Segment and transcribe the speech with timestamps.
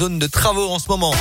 [0.00, 1.12] zone de travaux en ce moment.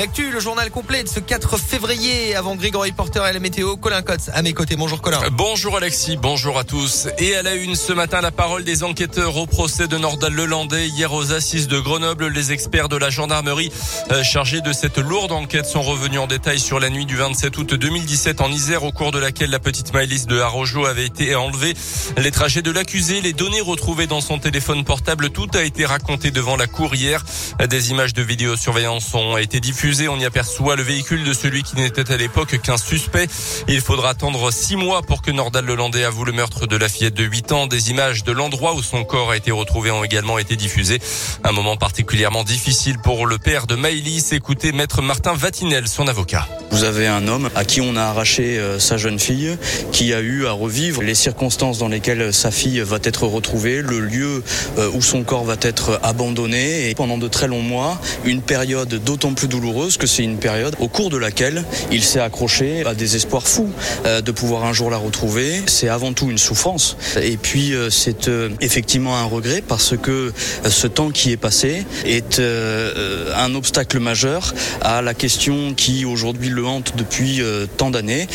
[0.00, 3.76] L'actu, le journal complet de ce 4 février avant Grégory Porter et la météo.
[3.76, 4.74] Colin Cotz à mes côtés.
[4.74, 5.20] Bonjour Colin.
[5.32, 7.08] Bonjour Alexis, bonjour à tous.
[7.18, 10.88] Et à la une ce matin, la parole des enquêteurs au procès de Nordal Lelandais.
[10.88, 13.70] Hier aux assises de Grenoble, les experts de la gendarmerie
[14.10, 17.58] euh, chargés de cette lourde enquête sont revenus en détail sur la nuit du 27
[17.58, 21.34] août 2017 en Isère, au cours de laquelle la petite Maëlys de Harojo avait été
[21.34, 21.74] enlevée.
[22.16, 26.30] Les trajets de l'accusé, les données retrouvées dans son téléphone portable, tout a été raconté
[26.30, 27.22] devant la cour hier.
[27.68, 31.74] Des images de vidéosurveillance ont été diffusées on y aperçoit le véhicule de celui qui
[31.74, 33.26] n'était à l'époque qu'un suspect.
[33.66, 37.14] Il faudra attendre six mois pour que Nordal Lelandais avoue le meurtre de la fillette
[37.14, 37.66] de 8 ans.
[37.66, 41.00] Des images de l'endroit où son corps a été retrouvé ont également été diffusées.
[41.42, 44.32] Un moment particulièrement difficile pour le père de Maëlys.
[44.32, 46.46] Écoutez Maître Martin Vatinel, son avocat.
[46.70, 49.56] Vous avez un homme à qui on a arraché euh, sa jeune fille,
[49.90, 53.98] qui a eu à revivre les circonstances dans lesquelles sa fille va être retrouvée, le
[53.98, 54.44] lieu
[54.78, 58.94] euh, où son corps va être abandonné, et pendant de très longs mois, une période
[59.02, 62.94] d'autant plus douloureuse que c'est une période au cours de laquelle il s'est accroché à
[62.94, 63.70] des espoirs fous
[64.04, 65.62] euh, de pouvoir un jour la retrouver.
[65.66, 66.96] C'est avant tout une souffrance.
[67.20, 70.32] Et puis euh, c'est euh, effectivement un regret parce que
[70.68, 76.66] ce temps qui est passé est un obstacle majeur à la question qui aujourd'hui le
[76.66, 77.42] hante depuis
[77.76, 78.26] tant d'années,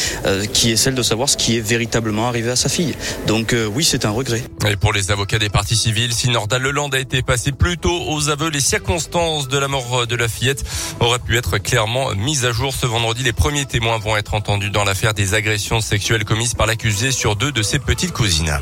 [0.54, 2.94] qui est celle de savoir ce qui est véritablement arrivé à sa fille.
[3.28, 4.44] Donc oui, c'est un regret.
[4.68, 8.04] Et pour les avocats des parties civiles, si Nordal Leland a été passé plus tôt
[8.08, 10.64] aux aveux, les circonstances de la mort de la fillette
[11.00, 13.24] auraient pu être clairement mise à jour ce vendredi.
[13.24, 17.36] Les premiers témoins vont être entendus dans l'affaire des agressions sexuelles commises par l'accusé sur
[17.36, 18.60] deux de ses petites cousines.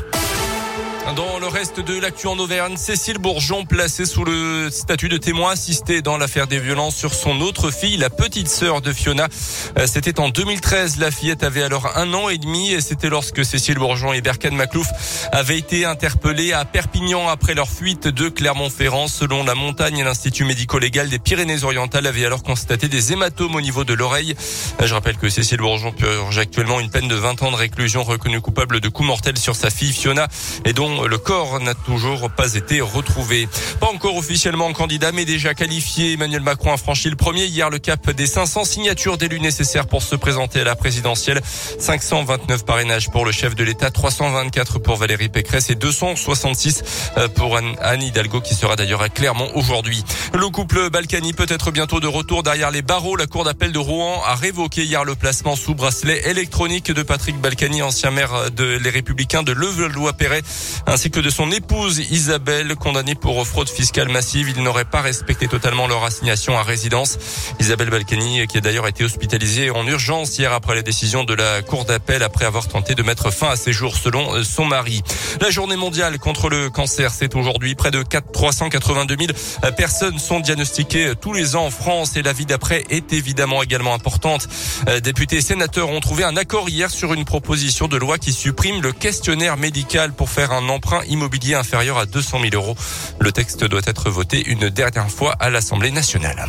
[1.12, 5.52] Dans le reste de l'actu en Auvergne, Cécile Bourgeon placée sous le statut de témoin
[5.52, 9.28] assisté dans l'affaire des violences sur son autre fille, la petite sœur de Fiona.
[9.78, 10.96] Euh, c'était en 2013.
[10.96, 14.56] La fillette avait alors un an et demi et c'était lorsque Cécile Bourgeon et Berkane
[14.56, 14.88] Maclouf
[15.30, 19.06] avaient été interpellés à Perpignan après leur fuite de Clermont-Ferrand.
[19.06, 23.92] Selon la montagne, l'Institut médico-légal des Pyrénées-Orientales avait alors constaté des hématomes au niveau de
[23.92, 24.34] l'oreille.
[24.80, 28.02] Euh, je rappelle que Cécile Bourgeon purge actuellement une peine de 20 ans de réclusion
[28.02, 30.28] reconnue coupable de coups mortels sur sa fille Fiona
[30.64, 30.72] et
[31.02, 33.48] le corps n'a toujours pas été retrouvé.
[33.80, 36.12] Pas encore officiellement candidat, mais déjà qualifié.
[36.12, 40.02] Emmanuel Macron a franchi le premier hier le cap des 500 signatures d'élus nécessaires pour
[40.02, 41.40] se présenter à la présidentielle.
[41.78, 46.82] 529 parrainages pour le chef de l'État, 324 pour Valérie Pécresse et 266
[47.16, 50.04] euh, pour Anne Hidalgo qui sera d'ailleurs à Clermont aujourd'hui.
[50.32, 53.16] Le couple Balkany peut être bientôt de retour derrière les barreaux.
[53.16, 57.40] La cour d'appel de Rouen a révoqué hier le placement sous bracelet électronique de Patrick
[57.40, 60.42] Balkany, ancien maire de Les Républicains de Levallois-Perret
[60.86, 64.52] ainsi que de son épouse Isabelle, condamnée pour fraude fiscale massive.
[64.56, 67.18] Ils n'auraient pas respecté totalement leur assignation à résidence.
[67.60, 71.62] Isabelle Balkany, qui a d'ailleurs été hospitalisée en urgence hier après la décision de la
[71.62, 75.02] Cour d'appel après avoir tenté de mettre fin à ses jours selon son mari.
[75.40, 77.74] La journée mondiale contre le cancer, c'est aujourd'hui.
[77.74, 82.32] Près de 4, 382 000 personnes sont diagnostiquées tous les ans en France et la
[82.32, 84.48] vie d'après est évidemment également importante.
[84.88, 88.32] Euh, députés et sénateurs ont trouvé un accord hier sur une proposition de loi qui
[88.32, 92.76] supprime le questionnaire médical pour faire un emprunt immobilier inférieur à 200 000 euros.
[93.20, 96.46] Le texte doit être voté une dernière fois à l'Assemblée nationale.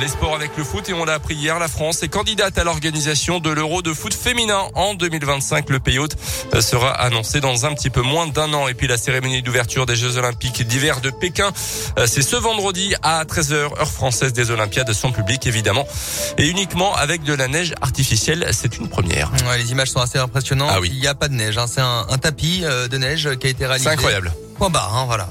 [0.00, 2.64] Les sports avec le foot et on l'a appris hier, la France est candidate à
[2.64, 5.70] l'organisation de l'Euro de foot féminin en 2025.
[5.70, 6.16] Le pays hôte
[6.60, 8.66] sera annoncé dans un petit peu moins d'un an.
[8.66, 11.52] Et puis la cérémonie d'ouverture des Jeux Olympiques d'hiver de Pékin,
[12.06, 15.86] c'est ce vendredi à 13h, heure française des Olympiades, son public évidemment.
[16.38, 19.30] Et uniquement avec de la neige artificielle, c'est une première.
[19.56, 20.70] les images sont assez impressionnantes.
[20.72, 20.90] Ah oui.
[20.92, 21.66] Il n'y a pas de neige, hein.
[21.68, 23.88] c'est un, tapis euh, de neige qui a été réalisé.
[23.88, 24.32] C'est incroyable.
[24.58, 25.28] Point barre, hein, voilà.